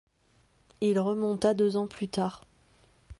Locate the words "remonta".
0.97-1.53